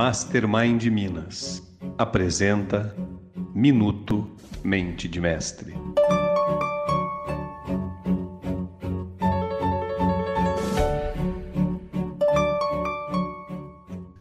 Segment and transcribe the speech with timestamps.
[0.00, 1.60] Mastermind Minas
[1.98, 2.94] apresenta
[3.52, 4.30] Minuto
[4.62, 5.74] Mente de Mestre.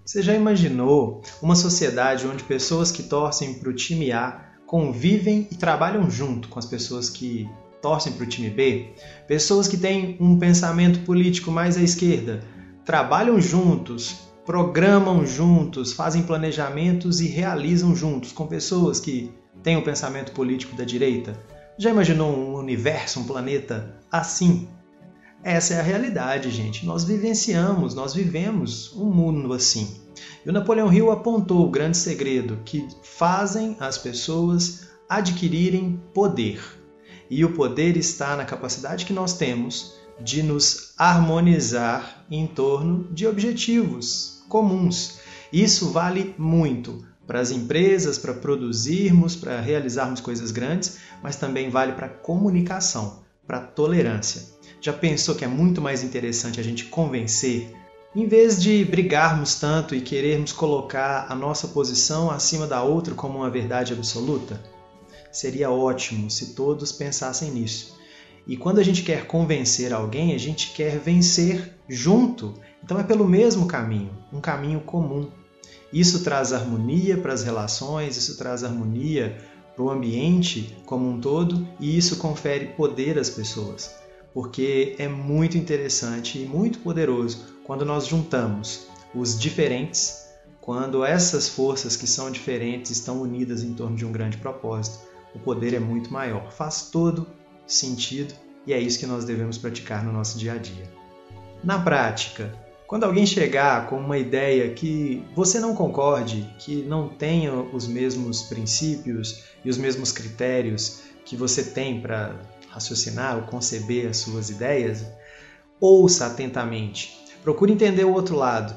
[0.03, 5.55] Você já imaginou uma sociedade onde pessoas que torcem para o time A convivem e
[5.55, 7.47] trabalham junto com as pessoas que
[7.83, 8.95] torcem para o time B?
[9.27, 12.41] Pessoas que têm um pensamento político mais à esquerda
[12.83, 19.29] trabalham juntos, programam juntos, fazem planejamentos e realizam juntos com pessoas que
[19.61, 21.37] têm o pensamento político da direita.
[21.77, 24.69] Já imaginou um universo, um planeta assim?
[25.43, 26.85] Essa é a realidade, gente.
[26.85, 29.99] Nós vivenciamos, nós vivemos um mundo assim.
[30.45, 36.61] E o Napoleão Hill apontou o grande segredo que fazem as pessoas adquirirem poder.
[37.29, 43.27] E o poder está na capacidade que nós temos de nos harmonizar em torno de
[43.27, 45.19] objetivos comuns.
[45.51, 51.91] Isso vale muito para as empresas, para produzirmos, para realizarmos coisas grandes, mas também vale
[51.91, 54.43] para a comunicação, para a tolerância.
[54.79, 57.75] Já pensou que é muito mais interessante a gente convencer,
[58.15, 63.39] em vez de brigarmos tanto e querermos colocar a nossa posição acima da outra como
[63.39, 64.61] uma verdade absoluta?
[65.31, 67.97] Seria ótimo se todos pensassem nisso.
[68.47, 72.53] E quando a gente quer convencer alguém, a gente quer vencer junto.
[72.81, 75.29] Então é pelo mesmo caminho, um caminho comum.
[75.91, 79.37] Isso traz harmonia para as relações, isso traz harmonia
[79.75, 83.93] para o ambiente como um todo e isso confere poder às pessoas.
[84.33, 90.25] Porque é muito interessante e muito poderoso quando nós juntamos os diferentes,
[90.61, 94.99] quando essas forças que são diferentes estão unidas em torno de um grande propósito.
[95.35, 96.51] O poder é muito maior.
[96.51, 97.27] Faz todo
[97.67, 98.33] sentido
[98.65, 100.89] e é isso que nós devemos praticar no nosso dia a dia.
[101.63, 102.53] Na prática,
[102.87, 108.43] quando alguém chegar com uma ideia que você não concorde, que não tenha os mesmos
[108.43, 112.35] princípios e os mesmos critérios que você tem para
[112.69, 115.05] raciocinar ou conceber as suas ideias,
[115.79, 117.17] ouça atentamente.
[117.43, 118.73] Procure entender o outro lado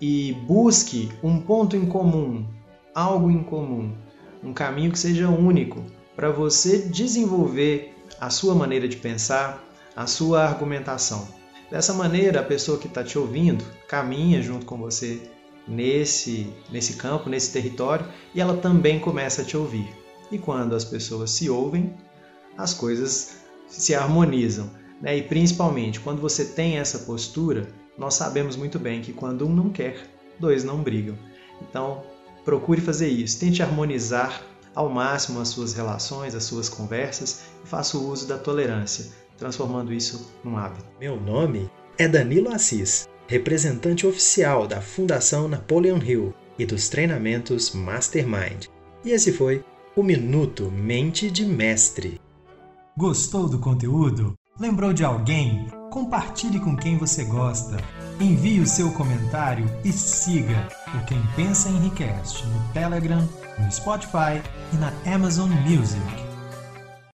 [0.00, 2.46] e busque um ponto em comum,
[2.94, 3.92] algo em comum,
[4.42, 5.84] um caminho que seja único
[6.16, 9.62] para você desenvolver a sua maneira de pensar,
[9.94, 11.28] a sua argumentação.
[11.70, 15.20] Dessa maneira, a pessoa que está te ouvindo caminha junto com você
[15.68, 19.88] nesse, nesse campo, nesse território, e ela também começa a te ouvir.
[20.32, 21.94] E quando as pessoas se ouvem,
[22.56, 23.36] as coisas
[23.68, 24.70] se harmonizam.
[25.00, 25.18] Né?
[25.18, 29.70] E principalmente, quando você tem essa postura, nós sabemos muito bem que quando um não
[29.70, 31.16] quer, dois não brigam.
[31.62, 32.02] Então,
[32.44, 34.42] procure fazer isso, tente harmonizar
[34.74, 39.92] ao máximo as suas relações, as suas conversas e faça o uso da tolerância, transformando
[39.92, 40.84] isso num hábito.
[40.98, 48.66] Meu nome é Danilo Assis, representante oficial da Fundação Napoleon Hill e dos treinamentos Mastermind.
[49.04, 49.64] E esse foi
[49.96, 52.20] o Minuto Mente de Mestre.
[52.96, 54.34] Gostou do conteúdo?
[54.58, 55.79] Lembrou de alguém?
[55.90, 57.76] Compartilhe com quem você gosta.
[58.20, 63.28] Envie o seu comentário e siga o Quem Pensa Enriquece no Telegram,
[63.58, 64.40] no Spotify
[64.72, 66.29] e na Amazon Music.